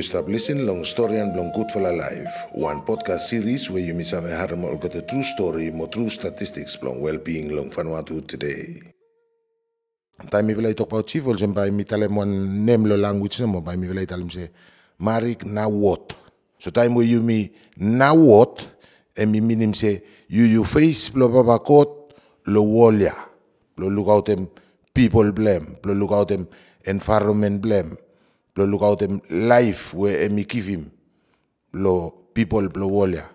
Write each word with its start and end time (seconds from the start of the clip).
You 0.00 0.04
stop 0.04 0.28
listening 0.28 0.64
long 0.64 0.82
story 0.82 1.20
and 1.20 1.36
long 1.36 1.52
good 1.52 1.70
for 1.70 1.84
life. 1.84 2.32
One 2.52 2.80
podcast 2.88 3.20
series 3.20 3.68
where 3.68 3.82
you 3.82 3.92
miss 3.92 4.12
have 4.12 4.24
a 4.24 4.56
more 4.56 4.74
got 4.78 4.92
the 4.92 5.02
true 5.02 5.22
story, 5.22 5.70
more 5.70 5.88
true 5.88 6.08
statistics 6.08 6.82
long 6.82 7.02
well-being 7.02 7.54
long 7.54 7.68
Vanuatu 7.68 8.26
today. 8.26 8.80
Tai 10.30 10.40
mi 10.40 10.54
vilai 10.54 10.72
tok 10.74 10.88
pau 10.88 11.02
chief 11.02 11.26
ol 11.26 11.36
sem 11.36 11.52
bai 11.52 11.68
mi 11.68 11.84
tale 11.84 12.08
mon 12.08 12.32
nem 12.64 12.86
lo 12.86 12.96
language 12.96 13.42
mo 13.42 13.60
bai 13.60 13.76
mi 13.76 13.88
vilai 13.92 14.06
talem 14.08 14.30
se 14.32 14.48
marik 14.98 15.44
na 15.44 15.68
what. 15.68 16.16
So 16.58 16.70
time 16.70 16.94
where 16.94 17.04
you 17.04 17.20
mi 17.20 17.52
na 17.76 18.14
what 18.14 18.66
e 19.14 19.26
mi 19.26 19.40
minim 19.40 19.74
se 19.74 20.00
you 20.28 20.44
you 20.44 20.64
face 20.64 21.12
lo 21.14 21.28
baba 21.28 21.58
kot 21.58 22.14
lo 22.46 22.64
wolia. 22.64 23.12
Lo 23.76 23.88
look 23.88 24.08
out 24.08 24.24
them 24.24 24.48
people 24.94 25.30
blame. 25.30 25.76
Lo 25.84 25.92
look 25.92 26.12
out 26.12 26.28
them 26.28 26.48
environment 26.86 27.60
blame. 27.60 27.98
Lo 28.56 28.64
look 28.66 28.82
out 28.82 28.98
them 28.98 29.20
life 29.30 29.94
where 29.94 30.24
e 30.24 30.28
mi 30.28 30.44
give 30.44 30.66
him 30.66 30.90
lo 31.72 32.10
people 32.34 32.68
lo 32.74 32.88
wolia. 32.88 33.28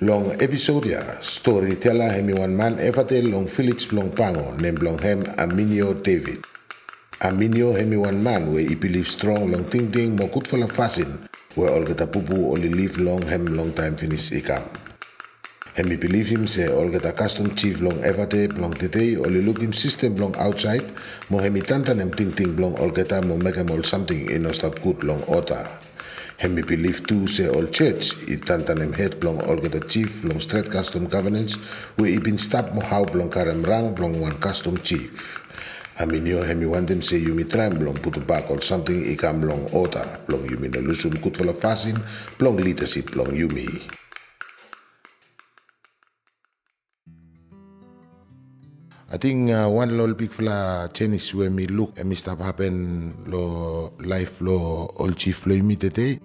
Long 0.00 0.32
episode 0.42 0.86
ya 0.90 1.20
story 1.22 1.76
tela 1.76 2.10
hemi 2.10 2.32
one 2.34 2.56
man 2.56 2.78
evate 2.78 3.22
long 3.22 3.46
Felix 3.46 3.92
long 3.92 4.10
pango 4.10 4.52
nem 4.60 4.74
long 4.76 4.98
hem 4.98 5.22
Aminio 5.38 5.94
David. 6.02 6.42
Aminio 7.20 7.72
hemi 7.78 7.96
one 7.96 8.22
man 8.22 8.52
where 8.52 8.66
he 8.68 8.74
believe 8.74 9.08
strong 9.08 9.52
long 9.52 9.64
ting 9.70 9.90
ting 9.92 10.16
mo 10.16 10.26
good 10.26 10.48
for 10.48 10.58
la 10.58 10.66
fasin 10.66 11.28
where 11.54 11.70
all 11.72 11.84
get 11.84 12.00
a 12.00 12.06
pupu 12.06 12.50
only 12.52 12.68
live 12.68 12.98
long 12.98 13.22
hem 13.22 13.46
long 13.46 13.72
time 13.72 13.96
finish 13.96 14.30
ikam. 14.32 14.62
Hemi 15.74 15.96
believe 15.96 16.28
him 16.28 16.46
say 16.46 16.70
all 16.70 16.88
get 16.88 17.04
a 17.04 17.10
custom 17.10 17.52
chief 17.56 17.80
long 17.80 17.98
evate 18.06 18.56
long 18.56 18.72
today 18.74 19.16
only 19.16 19.42
look 19.42 19.58
him 19.58 19.72
system 19.72 20.14
long 20.14 20.32
outside. 20.36 20.86
Mo 21.30 21.38
hemi 21.38 21.62
tanta 21.62 21.92
nem 21.92 22.12
ting 22.12 22.30
ting 22.30 22.54
long 22.56 22.78
all 22.78 22.90
get 22.90 23.10
a 23.10 23.20
mo 23.20 23.36
make 23.36 23.56
him 23.56 23.68
all 23.72 23.82
something. 23.82 24.30
In 24.30 24.46
stop 24.54 24.80
good 24.82 25.02
long 25.02 25.24
order. 25.24 25.66
Hemi 26.38 26.62
believe 26.62 27.04
too 27.08 27.26
say 27.26 27.48
all 27.48 27.66
church. 27.66 28.14
I 28.30 28.36
tanta 28.36 28.76
nem 28.76 28.92
head 28.92 29.18
blong 29.18 29.40
all 29.50 29.56
get 29.56 29.74
a 29.74 29.80
chief 29.80 30.22
long 30.22 30.38
straight 30.38 30.70
custom 30.70 31.06
governance. 31.06 31.56
Where 31.98 32.14
i 32.14 32.18
been 32.18 32.38
stop 32.38 32.72
mo 32.72 32.80
how 32.80 33.04
blong 33.04 33.30
karem 33.30 33.66
rang 33.66 33.96
blong 33.96 34.20
one 34.20 34.38
custom 34.38 34.78
chief. 34.78 35.42
Aminio 35.98 36.46
hemi 36.46 36.66
want 36.66 36.86
them 36.86 37.02
say 37.02 37.18
you 37.18 37.34
mi 37.34 37.42
tram 37.42 37.74
blong 37.74 37.96
put 38.00 38.24
back 38.28 38.48
or 38.48 38.62
something. 38.62 39.10
I 39.10 39.16
kam 39.16 39.40
blong 39.40 39.66
order. 39.72 40.06
Blong 40.28 40.48
you 40.48 40.56
mi 40.56 40.68
no 40.68 40.78
lusum 40.82 41.20
kut 41.20 41.36
for 41.36 41.50
fasin 41.52 41.98
blong 42.38 42.58
leadership 42.62 43.10
blong 43.10 43.34
you 43.34 43.48
mi. 43.48 43.66
I 49.14 49.16
think 49.16 49.52
uh, 49.52 49.68
one 49.70 49.96
little 49.96 50.12
big 50.12 50.32
fla 50.32 50.90
change 50.92 51.34
when 51.34 51.54
me 51.54 51.68
look 51.68 51.96
and 52.00 52.08
me 52.08 52.16
stuff 52.16 52.40
happen 52.40 53.14
lo 53.30 53.92
life 54.00 54.40
lo 54.40 54.90
all 54.98 55.12
chief 55.12 55.46
lo 55.46 55.54
me 55.62 55.76
today 55.76 56.18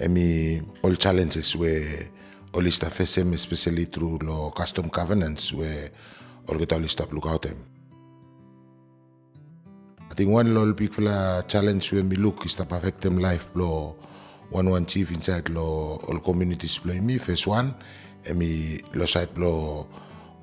and 0.00 0.12
me 0.12 0.62
all 0.82 0.96
challenges 0.96 1.54
where 1.54 2.10
all 2.54 2.66
stuff 2.72 2.98
SM 2.98 3.32
especially 3.34 3.84
through 3.84 4.18
lo 4.26 4.50
custom 4.50 4.90
covenants 4.90 5.52
where 5.52 5.90
all 6.48 6.58
get 6.58 6.72
all 6.72 6.82
stuff 6.88 7.12
look 7.12 7.26
out 7.26 7.42
them. 7.42 7.64
I 10.10 10.14
think 10.14 10.32
one 10.32 10.54
little 10.54 10.72
big 10.72 10.90
fla 10.92 11.44
challenge 11.46 11.92
when 11.92 12.08
me 12.08 12.16
look 12.16 12.44
is 12.44 12.54
stuff 12.58 12.72
affect 12.72 13.00
them 13.00 13.18
life 13.18 13.48
lo 13.54 13.94
one 14.50 14.68
one 14.68 14.86
chief 14.86 15.12
inside 15.12 15.48
lo 15.50 16.02
all 16.08 16.18
communities 16.18 16.80
lo 16.84 16.94
me 16.94 17.16
first 17.18 17.46
one 17.46 17.76
and 18.26 18.36
me 18.36 18.82
lo 18.92 19.06
side 19.06 19.30
lo 19.38 19.86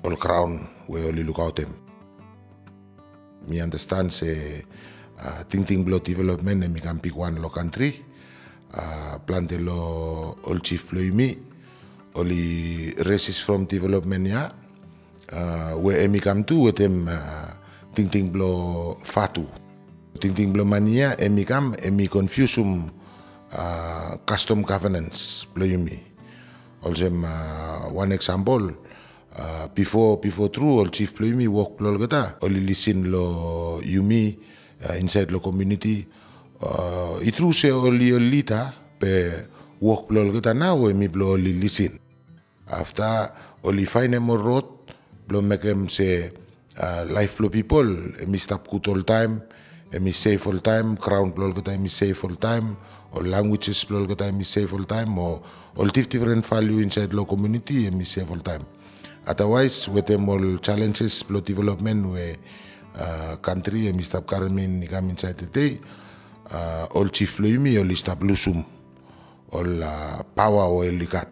all 0.03 0.15
crown 0.15 0.67
we 0.87 0.99
only 1.05 1.23
look 1.23 1.39
out 1.39 1.55
them. 1.55 1.75
Me 3.47 3.59
understand 3.59 4.11
say 4.11 4.63
uh, 5.19 5.43
ting 5.47 5.63
ting 5.65 5.83
blow 5.83 5.99
development 5.99 6.63
and 6.63 6.73
me 6.73 6.79
can 6.79 6.99
pick 6.99 7.15
one 7.15 7.41
lo 7.41 7.49
country. 7.49 8.03
Uh, 8.73 9.17
plante 9.25 9.57
lo 9.59 10.35
all 10.43 10.59
chief 10.59 10.89
blow 10.91 11.01
me. 11.11 11.37
Only 12.15 12.93
races 13.05 13.39
from 13.39 13.65
development 13.65 14.27
ya. 14.27 14.49
Uh, 15.31 15.73
where 15.79 16.03
emi 16.05 16.21
come 16.21 16.43
to 16.43 16.67
with 16.67 16.75
them 16.75 17.07
uh, 17.07 17.51
ting 17.95 18.09
ting 18.09 18.29
blow 18.29 18.99
fatu. 19.03 19.47
Ting 20.19 20.33
ting 20.35 20.53
blow 20.53 20.65
mania 20.65 21.15
me 21.29 21.43
come 21.43 21.75
emi 21.79 22.07
confusum 22.07 22.91
uh, 23.51 24.17
custom 24.25 24.61
governance 24.61 25.45
blow 25.55 25.67
me. 25.77 26.03
Also 26.83 27.07
uh, 27.07 27.87
one 27.89 28.11
example 28.11 28.75
Uh, 29.33 29.65
before 29.73 30.21
before 30.21 30.45
true 30.53 30.77
all 30.77 30.89
chief 30.93 31.17
play 31.17 31.33
me 31.33 31.47
work 31.49 31.73
plol 31.73 31.97
gata 31.97 32.37
only 32.45 32.61
listen 32.61 33.09
lo 33.09 33.81
yumi 33.81 34.37
uh, 34.85 34.93
inside 34.93 35.31
lo 35.33 35.39
community. 35.41 36.05
Uh, 36.61 37.17
itru 37.17 37.49
se 37.49 37.71
only 37.73 38.13
lita 38.19 38.69
pe 39.01 39.33
work 39.81 40.05
plol 40.05 40.29
gata 40.29 40.53
now 40.53 40.75
we 40.77 40.93
mi 40.93 41.07
blo 41.09 41.33
only 41.33 41.57
listen. 41.57 41.97
After 42.69 43.33
only 43.63 43.85
find 43.89 44.13
more 44.21 44.37
road 44.37 44.69
blo 45.25 45.41
make 45.41 45.65
em 45.65 45.89
say 45.89 46.29
uh, 46.77 47.01
life 47.09 47.41
flow 47.41 47.49
people. 47.49 47.89
Mi 48.29 48.37
stop 48.37 48.69
good 48.69 48.85
all 48.87 49.01
time. 49.01 49.41
Mi 49.97 50.11
safe 50.11 50.45
all 50.45 50.59
time. 50.61 50.93
Crown 50.95 51.33
plol 51.33 51.57
gata 51.57 51.73
mi 51.79 51.89
safe 51.89 52.23
all 52.23 52.37
time. 52.37 52.77
Or 53.17 53.23
languages 53.25 53.81
plol 53.83 54.05
gata 54.05 54.29
mi 54.31 54.43
safe 54.43 54.71
all 54.73 54.85
time. 54.85 55.17
Or 55.17 55.41
all 55.75 55.87
different 55.89 56.45
value 56.45 56.85
inside 56.85 57.17
lo 57.17 57.25
community 57.25 57.89
mi 57.89 58.05
safe 58.05 58.29
all 58.29 58.45
time 58.45 58.61
Otherwise, 59.25 59.87
with 59.87 60.07
them 60.07 60.27
all 60.27 60.57
challenges, 60.59 61.23
blood 61.23 61.45
development, 61.45 62.11
where 62.11 62.35
uh, 62.99 63.35
country 63.37 63.87
and 63.87 63.99
Mr. 63.99 64.19
Ni 64.51 64.87
kami 64.87 65.11
inside 65.11 65.37
today, 65.37 65.79
uh, 66.51 66.87
all 66.91 67.07
chief 67.07 67.37
loimi, 67.37 67.79
all 67.79 67.95
stop 67.95 68.19
lusum, 68.19 68.65
all 69.51 69.83
uh, 69.83 70.21
power 70.35 70.67
or 70.67 70.83
likat. 70.91 71.31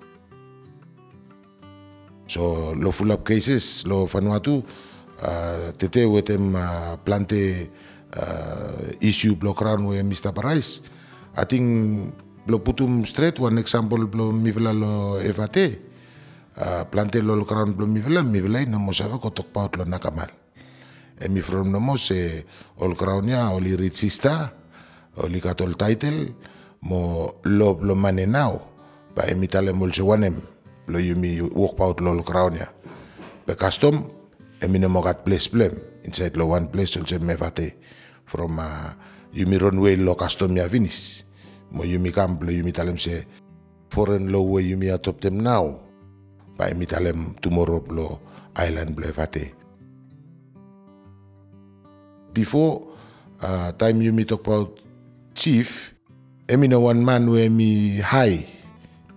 So, 2.27 2.71
lo 2.79 2.91
full 2.91 3.11
up 3.11 3.27
cases, 3.27 3.85
lo 3.85 4.07
Vanuatu, 4.07 4.63
uh, 5.21 5.71
tete 5.75 6.07
with 6.09 6.27
them 6.27 6.55
uh, 6.55 6.95
plante 7.03 7.67
uh, 8.15 8.87
issue 9.01 9.35
block 9.35 9.61
around 9.61 9.85
with 9.85 9.99
Mr. 10.07 10.31
Parais. 10.31 10.79
I 11.35 11.43
think 11.43 12.15
lo 12.47 12.59
putum 12.59 13.05
straight, 13.05 13.37
one 13.37 13.57
example 13.57 13.99
lo 13.99 14.31
mivela 14.31 14.71
lo 14.71 15.19
evate, 15.19 15.90
uh, 16.57 16.83
plante 16.89 17.21
lo 17.21 17.37
karan 17.45 17.75
blo 17.75 17.87
mi 17.87 17.99
vela 17.99 18.23
mi 18.23 18.41
vela 18.41 18.65
no 18.65 18.79
mo 18.79 18.91
sava 18.91 19.19
kotok 19.19 19.53
paut 19.53 19.75
lo 19.77 19.85
nakamal 19.85 20.31
e 21.19 21.27
mi 21.29 21.41
from 21.41 21.71
no 21.71 21.79
mo 21.79 21.95
se 21.95 22.45
ol 22.81 22.95
kraunya 22.95 23.53
oli 23.53 23.75
richista 23.75 24.51
oli 25.21 25.39
katol 25.39 25.77
title 25.77 26.33
mo 26.81 27.33
lo 27.45 27.77
lo 27.79 27.95
manenao 27.95 28.59
pa 29.15 29.27
e 29.27 29.33
mitale 29.35 29.71
mol 29.71 29.93
se 29.93 30.01
wanem 30.01 30.35
lo 30.87 30.99
yumi 30.99 31.39
work 31.41 31.77
paut 31.77 31.99
lo 32.01 32.11
kraunya 32.23 32.67
pe 33.45 33.55
custom 33.55 34.01
e 34.59 34.67
mi 34.67 34.79
no 34.79 34.89
mo 34.89 35.01
gat 35.01 35.23
place 35.23 35.49
blem 35.51 35.91
inside 36.03 36.37
lo 36.37 36.49
one 36.49 36.67
place 36.69 36.97
ol 36.97 37.05
se 37.05 37.19
me 37.19 37.35
vate. 37.37 37.77
From 38.25 38.59
uh, 38.59 38.93
yumi 39.35 39.59
runway 39.59 39.95
lo 39.99 40.15
custom 40.15 40.55
ya 40.55 40.69
finis. 40.69 41.25
Mo 41.71 41.83
yumi 41.83 42.11
camp 42.11 42.43
lo 42.43 42.51
yumi 42.51 42.71
talem 42.71 42.97
se 42.97 43.25
foreign 43.91 44.31
law 44.31 44.43
way 44.43 44.71
yumi 44.71 44.91
atop 44.91 45.19
them 45.21 45.39
now 45.39 45.79
by 46.61 46.77
mitalem 46.77 47.33
tomorrow 47.41 47.81
lo 47.89 48.21
island 48.61 48.93
blo 48.93 49.09
evate. 49.09 49.49
Before 52.37 52.85
uh, 53.41 53.73
time 53.81 54.05
you 54.05 54.13
me 54.13 54.29
talk 54.29 54.45
about 54.45 54.77
chief, 55.33 55.97
emi 56.45 56.69
no 56.69 56.85
one 56.85 57.01
man 57.01 57.25
where 57.33 57.49
me 57.49 57.97
high, 57.97 58.45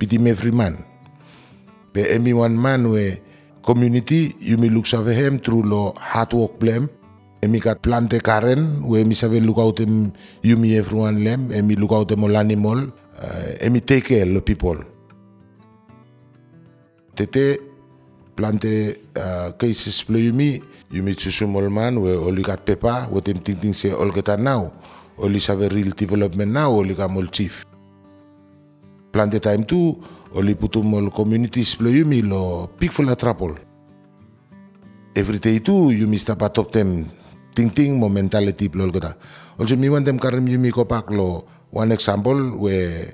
pity 0.00 0.16
every 0.24 0.56
man. 0.56 0.80
Be 1.92 2.08
emi 2.08 2.32
one 2.32 2.56
man 2.56 2.88
where 2.88 3.20
community 3.60 4.32
you 4.40 4.56
me 4.56 4.72
look 4.72 4.88
save 4.88 5.12
him 5.12 5.36
through 5.36 5.68
lo 5.68 5.92
hard 6.00 6.32
work 6.32 6.56
blame. 6.56 6.88
Emi 7.44 7.60
kat 7.60 7.84
plante 7.84 8.24
karen 8.24 8.80
where 8.88 9.04
me 9.04 9.12
save 9.12 9.44
look 9.44 9.60
out 9.60 9.76
him 9.76 10.16
you 10.40 10.56
me 10.56 10.80
everyone 10.80 11.20
lem, 11.20 11.52
emi 11.52 11.76
look 11.76 11.92
out 11.92 12.08
him 12.08 12.24
all 12.24 12.40
animal, 12.40 12.88
uh, 13.20 13.52
emi 13.60 13.84
take 13.84 14.08
care 14.08 14.24
lo 14.24 14.40
people. 14.40 14.93
Tete 17.14 17.60
plante 18.34 19.00
uh, 19.16 19.54
cases 19.56 20.02
plo 20.04 20.18
yumi 20.18 20.60
yumi 20.90 21.14
susumol 21.14 21.70
man 21.70 21.98
we 21.98 22.12
oli 22.12 22.42
kat 22.42 22.66
pepa 22.66 23.08
we 23.10 23.20
tem 23.22 23.38
ting 23.38 23.58
ting 23.58 23.74
se 23.74 23.94
ol 23.94 24.10
geta 24.10 24.36
now 24.36 24.70
oli 25.18 25.38
save 25.40 25.70
real 25.70 25.94
development 25.94 26.50
now 26.50 26.74
oli 26.74 26.94
kamol 26.94 27.30
chief. 27.30 27.62
Plante 29.14 29.38
time 29.38 29.62
tu 29.62 29.94
oli 30.34 30.58
putumol 30.58 31.14
communities 31.14 31.78
plo 31.78 31.90
yumi 31.90 32.22
lo 32.22 32.70
big 32.78 32.90
full 32.90 33.06
trouble 33.14 33.54
every 35.14 35.38
day 35.38 35.62
tu 35.62 35.94
yumi 35.94 36.18
stapa 36.18 36.50
top 36.50 36.74
tem 36.74 37.06
ting 37.54 37.70
ting 37.70 37.94
mo 38.02 38.10
mentality 38.10 38.66
plo 38.66 38.90
geta 38.90 39.14
also 39.58 39.78
mi 39.78 39.86
wan 39.86 40.02
dem 40.02 40.18
karim 40.18 40.46
yumi 40.50 40.74
kopak 40.74 41.14
lo 41.14 41.46
one 41.70 41.94
example 41.94 42.58
we 42.58 43.06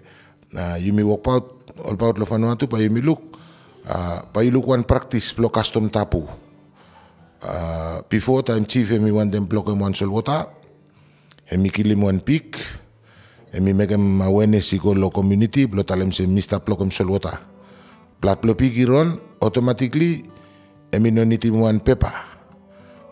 uh, 0.57 0.77
yumi 0.81 1.05
walk 1.05 1.29
out 1.29 1.45
all 1.85 1.93
about 1.93 2.17
lo 2.17 2.25
Vanuatu 2.25 2.65
pa 2.65 2.81
yumi 2.81 3.05
look 3.05 3.30
uh, 3.89 4.27
pailukuan 4.33 4.85
practice 4.85 5.33
blo 5.33 5.49
custom 5.49 5.89
tapu. 5.89 6.27
Uh, 7.41 8.03
before 8.09 8.43
time 8.43 8.67
chief 8.67 8.91
emi 8.91 9.13
wan 9.13 9.31
dem 9.31 9.47
block 9.47 9.69
em 9.69 9.81
wan 9.81 9.95
sol 9.95 10.13
wota, 10.13 10.61
Emi 11.51 11.67
kilim 11.75 12.07
wan 12.07 12.23
pik, 12.23 12.63
emi 13.51 13.75
megem 13.75 14.23
awareness 14.23 14.71
iko 14.71 14.95
lo 14.95 15.11
community, 15.11 15.67
blo 15.67 15.83
talem 15.83 16.15
se 16.15 16.23
mista 16.31 16.63
plokem 16.63 16.95
solwota. 16.95 17.43
Plat 18.23 18.39
plo 18.39 18.55
pik 18.55 18.79
iron, 18.79 19.19
automatically 19.43 20.23
emi 20.95 21.11
nonitim 21.11 21.59
wan 21.59 21.83
pepa. 21.83 22.15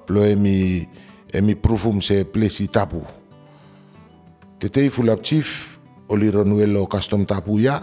Plo 0.07 0.23
emi 0.23 0.87
emi 1.35 1.59
prufum 1.59 1.99
se 1.99 2.23
plesi 2.23 2.71
tapu. 2.71 3.03
Tetei 4.63 4.87
fulap 4.87 5.27
chief, 5.27 5.79
oli 6.07 6.31
ronuelo 6.31 6.87
custom 6.87 7.27
tapu 7.27 7.59
ya, 7.59 7.83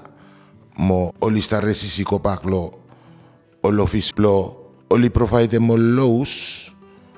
μο 0.78 1.14
όλοι 1.20 1.42
στα 1.42 1.60
ρέσι 1.60 1.88
σικοπάχλο, 1.88 2.72
όλο 3.60 3.86
φυσπλό, 3.86 4.70
όλοι 4.88 5.10
προφάιτε 5.10 5.60
μο 5.60 5.78
λόους, 5.78 6.76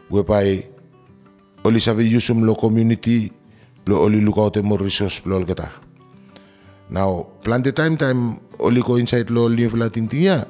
που 0.07 0.17
επάει 0.17 0.65
όλοι 1.61 1.79
σαν 1.79 1.95
βιλιούσου 1.95 2.35
μλο 2.35 2.55
κομιουνιτή, 2.55 3.31
όλοι 3.91 4.17
λουκάωτε 4.17 4.61
μο 4.61 4.75
ρισός 4.75 5.21
πλό 5.21 5.35
αλκατά. 5.35 5.73
Να 6.89 7.03
ο 7.03 7.27
πλάντε 7.41 7.71
τάιμ 7.71 7.95
τάιμ 7.95 8.35
όλοι 8.57 8.79
κο 8.79 8.97
ίντσαιτ 8.97 9.29
λο 9.29 9.41
όλοι 9.41 9.63
ευλά 9.63 9.89
την 9.89 10.07
τυγιά, 10.07 10.47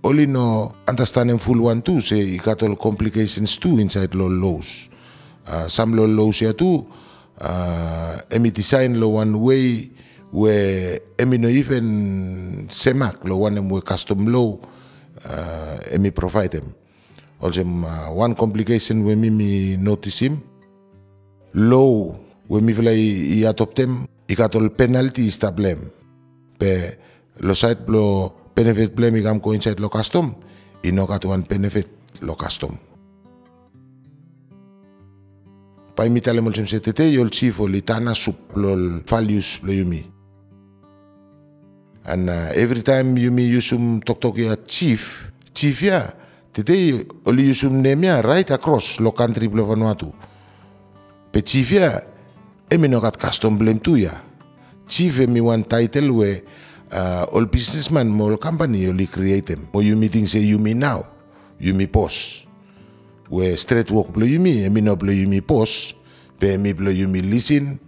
όλοι 0.00 0.26
νο 0.26 0.74
ανταστάνε 0.84 1.36
φουλ 1.36 1.58
ουαν 1.58 1.82
του 1.82 2.00
σε 2.00 2.16
οι 2.16 2.36
κάτολ 2.36 2.76
κομπλικέισινς 2.76 3.58
του 3.58 3.78
ίντσαιτ 3.78 4.14
λο 4.14 4.28
λόους. 4.28 4.88
Σαμ 5.66 5.92
λο 5.92 6.06
λόους 6.06 6.40
για 6.40 6.54
του, 6.54 6.86
εμιτισάιν 8.28 8.94
λο 8.94 9.06
ουαν 9.06 9.34
ουέι, 9.34 9.92
where 10.30 11.00
emi 11.18 11.38
no 11.38 11.48
even 11.48 12.66
semak 12.70 13.24
lo 13.26 13.36
one 13.36 13.58
mo 13.60 13.80
custom 13.82 14.26
low 14.26 14.60
uh, 15.24 15.78
emi 15.90 16.14
provide 16.14 16.52
them. 16.52 16.74
Also, 17.40 17.64
uh, 17.64 18.12
one 18.12 18.34
complication 18.34 19.04
when 19.04 19.20
me, 19.20 19.30
me 19.30 19.76
notice 19.76 20.20
him, 20.20 20.42
low 21.54 22.14
when 22.46 22.64
me 22.66 22.72
vela 22.72 22.92
i 22.92 23.48
atop 23.48 23.74
them, 23.74 24.06
ikatol 24.28 24.76
penalty 24.76 25.26
is 25.26 25.38
ta 25.38 25.50
blame. 25.50 25.80
Pe 26.58 26.98
lo 27.40 27.54
site 27.54 27.88
lo 27.88 28.28
benefit 28.54 28.94
blame 28.94 29.24
ikam 29.24 29.40
ko 29.40 29.52
inside 29.52 29.80
lo 29.80 29.88
custom, 29.88 30.36
inokat 30.84 31.24
one 31.24 31.42
benefit 31.48 31.88
lo 32.20 32.36
custom. 32.36 32.76
Pa 35.96 36.04
imitale 36.04 36.40
mol 36.44 36.52
se 36.54 36.78
tete 36.80 37.08
yol 37.08 37.32
chief 37.32 37.60
o 37.60 37.66
litana 37.66 38.14
sup 38.14 38.52
lo 38.54 38.76
values 39.08 39.64
lo 39.64 39.72
yumi. 39.72 40.19
And 42.04 42.30
uh, 42.30 42.52
every 42.54 42.82
time 42.82 43.16
yumi 43.16 43.48
yusum 43.50 44.02
tok 44.04 44.20
tok 44.20 44.36
ya 44.38 44.56
chief, 44.66 45.30
chief 45.52 45.82
ya, 45.82 46.10
tete 46.52 47.06
oli 47.26 47.52
yusum 47.52 47.82
name 47.82 48.04
ya 48.04 48.20
right 48.22 48.50
across 48.50 49.00
lo 49.00 49.12
country 49.12 49.48
lo 49.48 49.66
Vanuatu. 49.66 50.12
Pe 51.30 51.42
chief 51.42 51.70
ya, 51.70 52.00
emi 52.70 52.88
no 52.88 53.00
kat 53.00 53.18
custom 53.18 53.58
blame 53.58 53.80
tu 53.80 53.96
ya. 53.96 54.16
Chief 54.88 55.12
emi 55.18 55.40
one 55.40 55.62
title 55.62 56.12
we 56.12 56.42
uh, 56.90 57.26
all 57.32 57.44
businessman 57.46 58.08
mo 58.08 58.30
all 58.30 58.38
company 58.38 58.88
oli 58.88 59.06
create 59.06 59.46
them. 59.46 59.68
Mo 59.72 59.80
yumi 59.80 60.10
ting 60.10 60.26
se 60.26 60.40
yumi 60.40 60.74
now, 60.74 61.06
yumi 61.60 61.86
pos. 61.86 62.46
We 63.28 63.54
straight 63.56 63.90
walk 63.90 64.08
blo 64.08 64.26
yumi, 64.26 64.64
emi 64.66 64.82
no 64.82 64.96
blo 64.96 65.12
yumi 65.12 65.46
pos, 65.46 65.94
pe 66.40 66.56
emi 66.56 66.74
blo 66.74 66.90
yumi 66.90 67.22
listen, 67.22 67.78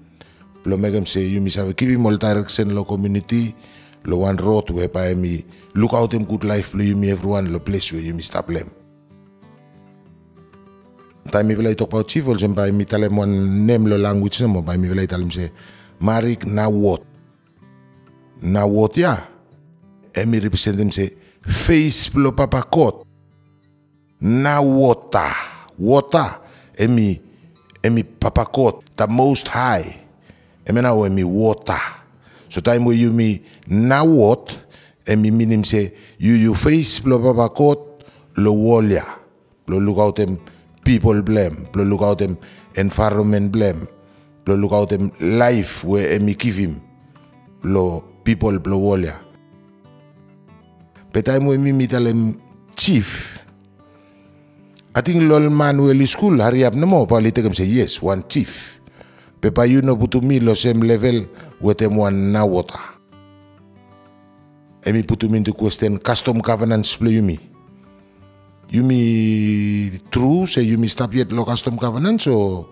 blo 0.62 0.76
megam 0.76 1.08
se 1.08 1.20
yumi 1.20 1.50
save 1.50 1.74
kivi 1.74 1.96
mol 1.98 2.18
direction 2.18 2.74
lo 2.76 2.84
community, 2.84 3.54
lo 4.04 4.16
one 4.18 4.36
road 4.36 4.70
we 4.70 4.88
pa 4.88 5.00
look 5.74 5.92
out 5.94 6.14
em 6.14 6.24
good 6.24 6.44
life 6.44 6.72
blo 6.72 6.84
yumi 6.84 7.08
everyone 7.10 7.52
lo 7.52 7.58
place 7.58 7.92
we 7.92 8.02
yumi 8.02 8.22
stop 8.22 8.48
lem. 8.48 8.68
Tai 11.30 11.42
mi 11.42 11.54
vilai 11.54 11.76
tok 11.76 11.90
pau 11.90 12.02
chief 12.02 12.26
ol 12.28 12.38
sem 12.38 12.54
pa 12.54 12.66
emi 12.66 12.84
talem 12.84 13.16
one 13.16 13.66
name 13.66 13.86
lo 13.86 13.96
language 13.96 14.40
na 14.40 14.48
mo 14.48 14.62
pa 14.62 14.72
emi 14.74 14.88
vilai 14.88 15.06
talem 15.06 15.30
se 15.30 15.50
Marik 16.00 16.46
na 16.46 16.68
what. 16.68 17.02
Na 18.42 18.66
what 18.66 18.96
ya. 18.96 19.18
Emi 20.14 20.42
represent 20.42 20.76
them 20.76 20.90
se 20.90 21.12
face 21.42 22.08
blo 22.08 22.32
papa 22.32 22.62
kot 22.62 23.06
na 24.20 24.60
water. 24.60 25.30
Water, 25.78 26.38
emi, 26.78 27.20
emi 27.82 28.04
papakot, 28.04 28.84
the 28.94 29.06
most 29.06 29.48
high. 29.48 29.98
Emi 30.66 30.82
na 30.82 30.92
emi 30.92 31.24
water. 31.24 31.80
So 32.52 32.60
time 32.60 32.84
where 32.84 32.94
you 32.94 33.10
me 33.10 33.40
na 33.66 34.04
what, 34.04 34.58
emi 35.06 35.32
minim 35.32 35.64
say, 35.64 35.94
you 36.18 36.34
you 36.34 36.54
face 36.54 36.98
blo 36.98 37.18
papakot, 37.18 38.04
lo 38.36 38.52
wallia. 38.52 39.08
Blo 39.64 39.78
look 39.78 39.96
out 39.96 40.16
them 40.16 40.38
people 40.84 41.22
blame. 41.22 41.66
Blo 41.72 41.82
look 41.82 42.02
out 42.02 42.18
them 42.18 42.36
environment 42.74 43.52
blame. 43.52 43.88
Blo 44.44 44.54
look 44.54 44.72
out 44.72 44.90
them 44.90 45.10
life 45.18 45.82
where 45.82 46.20
emi 46.20 46.36
give 46.36 46.56
him. 46.56 46.82
Lo 47.64 48.04
people 48.22 48.58
blo 48.58 48.78
wallia. 48.78 49.18
But 51.10 51.24
time 51.24 51.46
where 51.46 51.56
me 51.58 51.72
meet 51.72 51.88
them 51.88 52.38
chief, 52.76 53.38
I 54.94 55.00
ating 55.00 55.26
lol 55.26 55.48
manuel 55.48 56.06
school 56.06 56.38
hari 56.38 56.66
up 56.66 56.74
namo 56.74 57.08
pali 57.08 57.32
tegem 57.32 57.56
say 57.56 57.64
yes 57.64 58.02
one 58.02 58.28
chief 58.28 58.78
πεπαγιούνο 59.42 59.96
που 59.96 60.08
του 60.08 60.24
μίλω 60.24 60.54
σε 60.54 60.74
μλεβέλ 60.74 61.26
ούτε 61.60 61.88
μου 61.88 62.06
ανάγωτα. 62.06 62.78
Εμεί 64.80 65.04
που 65.04 65.16
του 65.16 65.30
μην 65.30 65.42
του 65.42 65.54
κουέστεν 65.54 66.00
κάστο 66.02 66.34
μου 66.34 66.40
καβέναν 66.40 66.84
σπλε 66.84 67.10
γιουμί. 67.10 67.38
Γιουμί 68.68 69.90
τρούς 70.08 70.50
σε 70.50 70.60
γιουμί 70.60 70.86
στάπιετ 70.86 71.32
λόγω 71.32 71.44
κάστο 71.44 71.70
μου 71.70 71.76
καβέναν 71.76 72.18
σο 72.18 72.68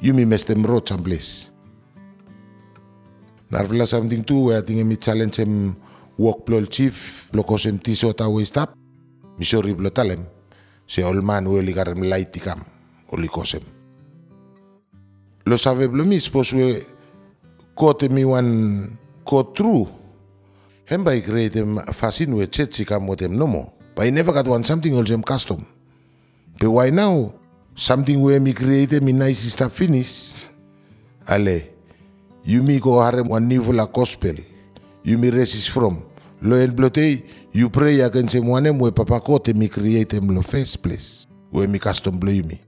γιουμί 0.00 0.24
μες 0.24 0.44
τεμ 0.44 0.64
ρότσαν 0.64 1.02
πλές. 1.02 1.52
Να 3.48 3.58
αρβλάσαμε 3.58 4.08
την 4.08 4.24
του 4.24 4.50
ε 4.50 4.62
την 4.62 4.78
εμείς 4.78 4.98
τσάλεντσεμ 4.98 5.74
ουόκ 6.16 6.40
πλόλ 6.40 6.68
τσίφ 6.68 6.96
πλοκόσεν 7.30 7.78
τίσο 7.78 8.14
τα 8.14 8.26
ουέ 8.26 8.44
στάπ 8.44 8.72
μισό 9.36 9.60
ρίπλο 9.60 9.90
τάλεμ 9.90 10.24
σε 10.84 11.02
ολμάν 11.02 11.46
ουέ 11.46 11.60
λιγαρεμ 11.60 12.02
λαϊτικάμ 12.02 12.60
ολικόσεμ. 13.06 13.62
Oli 15.46 15.52
kosem. 15.52 15.52
Lo 15.52 15.56
sabe 15.56 15.88
blo 15.88 16.04
mi 16.04 16.20
sposue 16.20 16.84
kote 17.74 18.08
mi 18.08 18.24
wan 18.24 18.98
ko 19.24 19.42
true. 19.42 19.86
Hem 20.84 21.04
by 21.04 21.20
create 21.20 21.56
em 21.56 21.78
fasin 21.92 22.34
we 22.34 22.46
chetsi 22.46 22.84
kam 22.86 23.06
wotem 23.06 23.36
nomo. 23.36 23.72
But 23.94 24.06
I 24.06 24.10
never 24.10 24.32
got 24.32 24.46
one 24.46 24.64
something 24.64 24.92
olsem 24.92 25.24
custom. 25.24 25.64
But 26.58 26.70
why 26.70 26.90
now? 26.90 27.32
Something 27.74 28.22
we 28.22 28.38
mi 28.38 28.52
create 28.52 29.02
mi 29.02 29.12
nice 29.12 29.52
stuff 29.52 29.72
finish. 29.72 30.48
Ale. 31.28 31.62
You 32.44 32.62
mi 32.62 32.78
go 32.78 33.00
harem 33.00 33.28
one 33.28 33.48
nivola 33.48 33.86
gospel. 33.92 34.36
You 35.02 35.18
mi 35.18 35.30
resist 35.30 35.70
from. 35.70 36.02
Lo 36.42 36.56
en 36.56 36.74
blote, 36.74 37.24
you 37.52 37.70
pray 37.70 38.00
against 38.00 38.34
him 38.34 38.46
one 38.46 38.78
we 38.78 38.90
papa 38.90 39.20
kote 39.20 39.54
mi 39.54 39.68
create 39.68 40.14
lo 40.22 40.42
first 40.42 40.82
place. 40.82 41.26
We 41.50 41.66
mi 41.66 41.78
custom 41.78 42.18
blow 42.18 42.42
mi. 42.44 42.60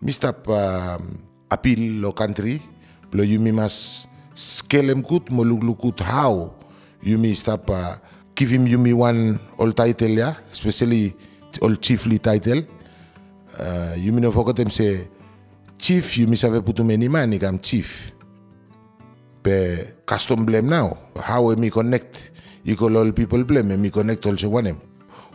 Mi 0.00 0.12
stop 0.12 0.44
um, 0.48 1.18
appeal 1.50 2.00
lo 2.04 2.12
country. 2.12 2.60
Blow 3.10 3.24
you 3.24 3.40
mi 3.40 3.50
mas 3.50 4.06
him 4.70 5.00
good 5.02 5.30
mo 5.32 5.42
good 5.74 6.00
how. 6.00 6.52
You 7.02 7.16
mi 7.18 7.34
stop 7.34 7.70
uh, 7.70 7.96
him 8.36 8.66
you 8.66 8.78
mi 8.78 8.92
one 8.92 9.40
all 9.58 9.72
title 9.72 10.10
ya, 10.10 10.34
especially 10.52 11.14
all 11.62 11.74
chiefly 11.76 12.18
title. 12.18 12.62
Uh, 13.58 13.94
you 13.96 14.12
mi 14.12 14.20
no 14.20 14.30
him 14.30 14.68
say 14.68 15.08
chief 15.78 16.18
you 16.18 16.26
mi 16.26 16.36
save 16.36 16.60
putu 16.62 16.84
many 16.84 17.08
money 17.08 17.38
kam 17.38 17.58
chief 17.58 18.12
pe 19.42 19.92
custom 20.04 20.44
blame 20.44 20.68
now. 20.68 20.98
How 21.16 21.42
we 21.54 21.70
connect 21.70 22.32
equal 22.66 22.98
all 22.98 23.12
people 23.12 23.44
blame 23.44 23.80
me 23.80 23.90
connect 23.90 24.26
also 24.26 24.50
one 24.50 24.64
them. 24.64 24.80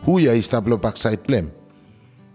Who 0.04 0.20
ya 0.20 0.32
is 0.32 0.48
tablo 0.48 0.80
backside 0.80 1.26
blame. 1.26 1.50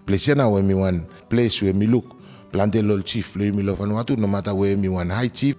Place 0.06 0.36
now 0.36 0.52
when 0.52 0.68
me 0.68 0.74
one 0.74 1.08
place 1.30 1.62
where 1.62 1.74
me 1.74 1.88
look 1.88 2.17
plante 2.52 2.82
lol 2.82 3.04
chief 3.04 3.34
play 3.34 3.52
me 3.52 3.64
love 3.64 3.80
Vanuatu 3.80 4.18
no 4.18 4.28
matter 4.28 4.54
where 4.56 4.76
me 4.78 4.90
one 4.90 5.10
high 5.10 5.30
chief 5.32 5.56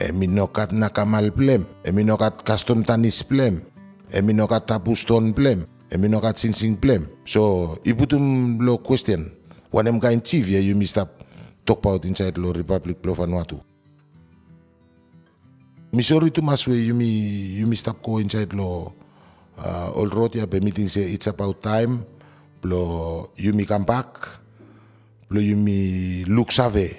e 0.00 0.12
mi 0.12 0.26
no 0.26 0.46
kat 0.48 0.72
nakamal 0.72 1.30
blame 1.30 1.66
e 1.84 1.92
mi 1.92 2.04
no 2.04 2.16
kat 2.16 2.40
custom 2.44 2.84
tanis 2.84 3.22
blame 3.22 3.60
e 4.12 4.20
mi 4.22 4.32
no 4.32 4.46
kat 4.46 4.66
tapu 4.66 4.96
stone 4.96 5.32
blame 5.32 5.66
e 5.92 5.96
mi 5.96 6.08
no 6.08 6.20
kat 6.20 6.38
sinsing 6.38 6.80
blame. 6.80 7.06
So 7.24 7.76
iputum 7.84 8.58
lo 8.62 8.78
question 8.78 9.28
one 9.70 9.84
them 9.84 10.00
kind 10.00 10.24
chief 10.24 10.48
ya 10.48 10.58
you 10.58 10.74
missed 10.74 10.98
talk 11.66 11.78
about 11.78 12.04
inside 12.04 12.38
lo 12.38 12.52
Republic 12.52 12.96
of 13.06 13.18
Vanuatu. 13.18 13.60
Missouri 15.92 16.30
tu 16.30 16.40
maswe 16.40 16.78
yumi 16.86 17.58
yumi 17.58 17.76
stop 17.76 18.00
ko 18.00 18.18
inside 18.22 18.54
lo 18.54 18.94
uh, 19.58 19.90
all 19.92 20.08
road 20.08 20.38
be 20.48 20.60
meeting 20.60 20.88
say 20.88 21.02
it's 21.10 21.26
about 21.26 21.60
time 21.60 22.06
lo 22.62 23.30
yumi 23.36 23.66
come 23.66 23.84
back 23.84 24.39
lo 25.30 25.40
yumi 25.40 26.24
look 26.26 26.52
save 26.52 26.96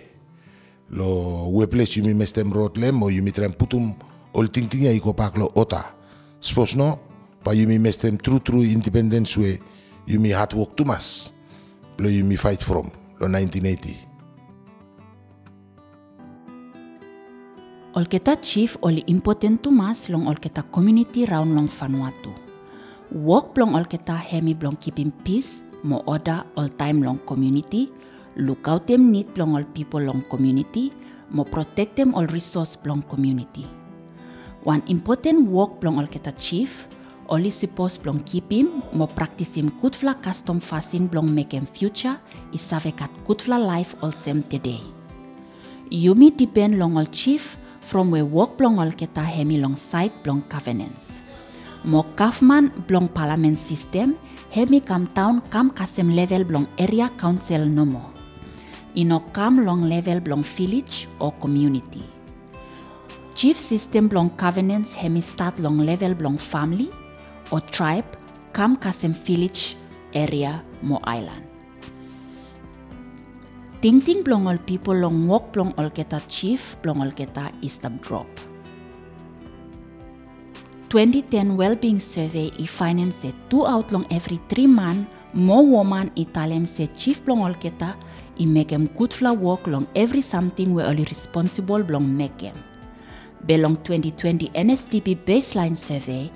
lo 0.89 1.47
we 1.49 1.67
place 1.67 1.99
yumi 1.99 2.13
mestem 2.13 2.51
road 2.51 2.77
lem 2.77 3.03
o 3.03 3.09
yumi 3.09 3.31
tram 3.31 3.53
putum 3.53 3.93
all 4.33 4.47
ting 4.47 4.67
ting 4.67 4.83
ya 4.83 4.91
iko 4.91 5.13
pak 5.13 5.37
lo 5.37 5.47
ota. 5.55 5.93
Suppose 6.39 6.75
no 6.75 6.99
pa 7.43 7.51
yumi 7.51 7.79
mestem 7.79 8.17
true 8.17 8.39
true 8.39 8.63
independence 8.63 9.37
we 9.37 9.59
yumi 10.07 10.31
hard 10.31 10.53
work 10.53 10.75
tumas. 10.75 11.33
Lo 11.99 12.09
yumi 12.09 12.37
fight 12.39 12.63
from 12.63 12.89
lo 13.19 13.27
1980 13.27 14.11
Olketa 17.93 18.39
chief 18.39 18.77
oli 18.81 19.03
important 19.07 19.67
mas 19.67 20.07
long 20.07 20.27
olketa 20.27 20.63
community 20.71 21.25
round 21.25 21.51
long 21.51 21.67
Vanuatu. 21.67 22.31
Work 23.11 23.51
blong 23.53 23.75
olketa 23.75 24.15
hemi 24.15 24.55
blong 24.55 24.79
keeping 24.79 25.11
peace 25.27 25.67
mo 25.83 25.99
order 26.07 26.45
all 26.55 26.69
time 26.69 27.03
long 27.03 27.19
community, 27.27 27.91
look 28.35 28.67
out 28.67 28.87
them 28.87 29.11
need 29.11 29.33
blong 29.33 29.55
all 29.55 29.65
people 29.73 29.99
long 29.99 30.23
community, 30.29 30.91
mo 31.29 31.43
protect 31.43 31.95
them 31.95 32.13
all 32.13 32.27
resource 32.27 32.75
blong 32.75 33.03
community. 33.07 33.65
One 34.63 34.83
important 34.87 35.49
work 35.49 35.81
blong 35.81 35.97
olketa 35.97 36.35
chief 36.37 36.87
Oli 37.31 37.49
supposed 37.49 38.03
blong 38.03 38.19
keep 38.27 38.51
him, 38.51 38.83
mo 38.91 39.07
practice 39.07 39.55
him 39.55 39.71
kutfla 39.79 40.19
custom 40.19 40.59
fasin 40.59 41.07
blong 41.07 41.31
make 41.33 41.55
him 41.55 41.65
future, 41.65 42.19
isave 42.51 42.91
kat 42.91 43.07
kutfla 43.23 43.55
life 43.55 43.95
all 44.03 44.11
sem 44.11 44.43
today. 44.43 44.83
Yumi 45.87 46.35
depend 46.35 46.77
long 46.77 46.97
all 46.97 47.07
chief. 47.07 47.57
From 47.81 48.11
where 48.11 48.23
work 48.23 48.57
blong 48.57 48.79
all 48.79 48.91
keta 48.91 49.23
hemi 49.23 49.57
long 49.57 49.75
side 49.75 50.11
blong 50.23 50.43
covenants. 50.51 51.23
Mo 51.83 52.03
kafman 52.15 52.69
blong 52.87 53.07
parliament 53.07 53.57
system, 53.57 54.15
hemi 54.51 54.79
kam 54.79 55.07
town 55.07 55.41
kam 55.49 55.71
kasem 55.71 56.13
level 56.13 56.43
blong 56.43 56.67
area 56.77 57.09
council 57.17 57.65
no 57.65 58.10
Ino 58.95 59.19
kam 59.31 59.65
long 59.65 59.83
level 59.83 60.19
blong 60.19 60.43
village 60.43 61.07
or 61.19 61.31
community. 61.39 62.03
Chief 63.35 63.57
system 63.57 64.07
blong 64.07 64.29
covenants 64.31 64.93
hemi 64.93 65.21
start 65.21 65.59
long 65.59 65.77
level 65.79 66.13
blong 66.13 66.37
family, 66.37 66.89
or 67.51 67.61
tribe 67.71 68.05
kam 68.53 68.75
kasem 68.75 69.15
village 69.15 69.77
area 70.13 70.61
mo 70.81 70.99
island. 71.03 71.47
Ting 73.81 74.01
ting 74.01 74.23
blongol 74.23 74.59
people 74.65 74.93
long 74.93 75.27
walk 75.27 75.53
blong 75.53 75.73
ol 75.79 75.89
keta 75.89 76.19
chief 76.27 76.75
blongol 76.83 77.15
keta 77.15 77.49
istab 77.63 77.95
drop. 78.01 78.27
2010 80.91 81.55
well-being 81.55 82.01
survey 82.01 82.51
i 82.59 82.65
finance 82.67 83.15
se 83.23 83.33
two 83.49 83.65
out 83.65 83.91
long 83.95 84.05
every 84.11 84.37
three 84.49 84.67
month 84.67 85.15
more 85.33 85.65
woman 85.65 86.11
Italian 86.15 86.67
se 86.67 86.87
chief 86.97 87.23
blongol 87.23 87.55
keta 87.55 87.95
i 88.41 88.87
good 88.97 89.13
fla 89.13 89.33
work 89.33 89.67
long 89.67 89.87
every 89.95 90.21
something 90.21 90.73
we 90.73 90.83
only 90.83 91.05
responsible 91.05 91.83
blong 91.83 92.17
make 92.17 92.43
em. 92.43 92.55
Belong 93.45 93.75
2020 93.75 94.49
NSDP 94.49 95.15
baseline 95.25 95.75
survey 95.75 96.29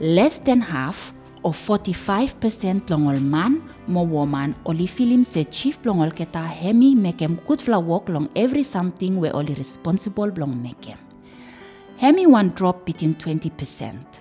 less 0.00 0.38
than 0.38 0.60
half 0.60 1.12
or 1.42 1.52
45% 1.52 2.90
longol 2.90 3.20
man 3.20 3.62
mo 3.86 4.02
woman 4.02 4.54
oli 4.64 4.86
film 4.86 5.24
se 5.24 5.44
chief 5.44 5.84
longol 5.84 6.10
keta 6.10 6.44
hemi 6.46 6.94
mekem 6.94 7.36
good 7.46 7.62
fla 7.62 7.78
work 7.78 8.08
long 8.08 8.28
every 8.36 8.62
something 8.62 9.18
we 9.18 9.30
only 9.30 9.54
responsible 9.54 10.30
blong 10.30 10.54
mekem. 10.62 10.98
Hemi 11.98 12.26
one 12.26 12.50
drop 12.50 12.84
between 12.86 13.14
20%. 13.14 14.17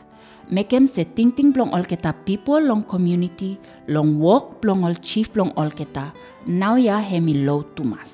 Mekem 0.50 0.88
se 0.88 1.04
ting 1.04 1.32
ting 1.36 1.51
blong 1.51 1.74
ol 1.75 1.84
keta 1.84 2.13
people 2.25 2.63
long 2.63 2.84
community 2.84 3.58
long 3.88 4.16
work 4.20 4.62
blong 4.62 4.86
ol 4.88 4.96
chief 5.04 5.27
blong 5.34 5.51
ol 5.60 5.68
keta 5.75 6.13
now 6.46 6.75
ya 6.80 7.00
hemi 7.04 7.34
low 7.44 7.63
tumas. 7.75 8.13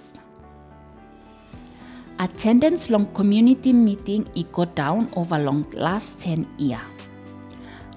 Attendance 2.17 2.89
long 2.89 3.05
community 3.13 3.73
meeting 3.73 4.25
i 4.35 4.45
go 4.51 4.65
down 4.65 5.09
over 5.15 5.37
long 5.37 5.65
last 5.73 6.21
10 6.25 6.47
year. 6.57 6.81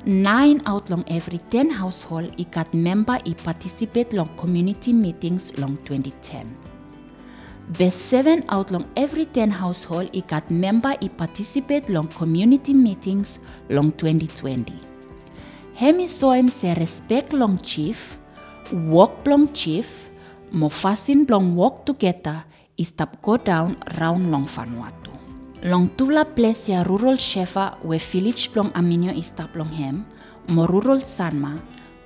9 0.05 0.63
out 0.67 0.91
long 0.91 1.05
every 1.09 1.39
10 1.51 1.71
household 1.71 2.29
ikat 2.37 2.69
member 2.75 3.17
i 3.25 3.33
participate 3.33 4.13
long 4.13 4.29
community 4.37 4.93
meetings 4.93 5.57
long 5.57 5.77
2010. 5.89 6.66
Best 7.67 8.15
7 8.15 8.45
out 8.49 8.71
long 8.71 8.87
every 8.95 9.27
10 9.27 9.51
household 9.51 10.07
ikat 10.15 10.47
member 10.55 10.95
i 11.03 11.11
participate 11.11 11.91
long 11.91 12.07
community 12.15 12.71
meetings 12.71 13.43
long 13.67 13.91
2020. 13.99 14.71
Hemi 15.75 16.07
soem 16.07 16.47
se 16.47 16.79
respect 16.79 17.35
long 17.35 17.59
chief, 17.59 18.23
work 18.87 19.27
long 19.27 19.51
chief, 19.51 19.91
mo 20.55 20.71
fasin 20.71 21.27
long 21.27 21.59
work 21.59 21.83
together 21.83 22.47
istap 22.79 23.19
go 23.19 23.35
down 23.35 23.75
round 23.99 24.31
long 24.31 24.47
Vanuatu. 24.47 25.11
Long 25.67 25.91
tula 25.99 26.23
place 26.23 26.71
ya 26.71 26.87
rural 26.87 27.19
shefa 27.19 27.75
we 27.83 27.99
village 27.99 28.55
plong 28.55 28.71
aminio 28.79 29.11
istap 29.11 29.51
long 29.59 29.75
hem, 29.75 30.07
mo 30.55 30.71
rural 30.71 31.03
sanma, 31.03 31.59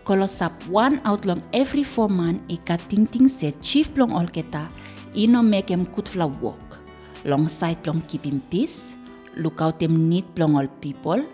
kolosap 0.09 0.57
one 0.73 1.05
out 1.05 1.29
long 1.29 1.45
every 1.53 1.85
four 1.85 2.09
man 2.09 2.41
ika 2.49 2.81
ting 2.89 3.05
ting 3.05 3.29
se 3.29 3.53
chief 3.61 3.93
plong 3.93 4.17
olketa, 4.17 4.73
ino 5.15 5.43
make 5.43 5.71
em 5.71 5.87
kutfla 5.87 6.27
work. 6.41 6.79
Long 7.25 7.49
side 7.49 7.83
plong 7.83 8.03
keeping 8.09 8.41
peace, 8.51 8.95
look 9.37 9.61
out 9.61 9.79
them 9.79 10.09
need 10.09 10.25
plong 10.35 10.57
all 10.57 10.69
people, 10.81 11.25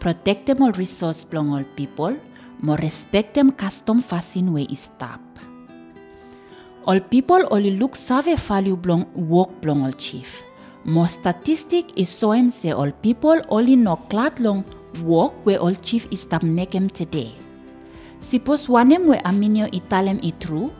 protect 0.00 0.46
them 0.46 0.62
all 0.62 0.72
resource 0.72 1.24
plong 1.24 1.52
all 1.52 1.64
people, 1.76 2.16
More 2.60 2.78
respect 2.78 3.34
them 3.34 3.52
custom 3.52 4.00
fasin 4.02 4.52
we 4.52 4.66
istap. 4.68 5.20
All 6.86 7.00
people 7.00 7.44
only 7.50 7.76
look 7.76 7.94
save 7.94 8.38
value 8.40 8.76
blong 8.76 9.04
work 9.14 9.50
blong 9.60 9.84
all 9.84 9.92
chief. 9.92 10.42
Mo 10.84 11.04
statistic 11.04 11.84
is 11.98 12.08
showing 12.18 12.50
say 12.50 12.70
all 12.70 12.90
people 13.02 13.42
only 13.50 13.76
know 13.76 13.96
clat 14.08 14.40
long 14.40 14.64
work 15.04 15.32
where 15.44 15.58
all 15.58 15.74
chief 15.74 16.08
is 16.10 16.24
tam 16.24 16.56
nekem 16.56 16.88
today. 16.88 17.34
Suppose 18.20 18.68
wanem 18.68 19.04
we 19.04 19.16
aminio 19.18 19.68
italem 19.68 20.18
i 20.24 20.32
true, 20.40 20.72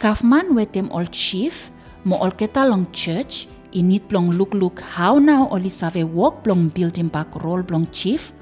kafman 0.00 0.54
we 0.54 0.66
tem 0.66 0.90
all 0.90 1.06
chief, 1.06 1.70
mo 2.04 2.16
all 2.16 2.30
keta 2.30 2.68
long 2.68 2.90
church, 2.92 3.46
init 3.72 4.12
long 4.12 4.30
look 4.30 4.54
look 4.54 4.80
how 4.80 5.18
now 5.18 5.48
only 5.50 5.68
save 5.68 6.04
work 6.12 6.42
blong 6.42 6.68
building 6.68 7.08
back 7.08 7.34
role 7.42 7.62
blong 7.62 7.86
chief, 7.92 8.32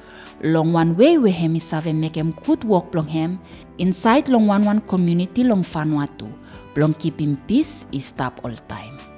long 0.42 0.72
one 0.72 0.96
way 0.96 1.18
we 1.18 1.30
hemi 1.30 1.58
save 1.58 1.94
make 1.94 2.16
him 2.16 2.32
good 2.46 2.64
work 2.64 2.90
blong 2.90 3.08
hem, 3.08 3.38
inside 3.78 4.28
long 4.28 4.46
one 4.46 4.64
one 4.64 4.80
community 4.82 5.44
long 5.44 5.62
Vanuatu, 5.62 6.28
blong 6.74 6.94
keeping 6.94 7.36
peace 7.46 7.86
is 7.92 8.06
stop 8.06 8.40
all 8.44 8.54
time. 8.68 9.09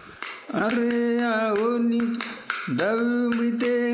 Arjauni 0.56 2.00
Davite 2.66 3.92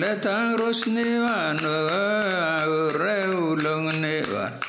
Leta 0.00 0.56
Rosneva 0.58 1.54
Reulongneva 2.98 4.61